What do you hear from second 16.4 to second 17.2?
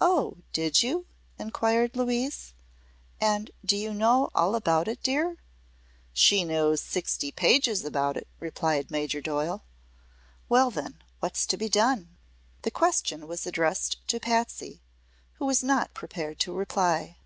to reply.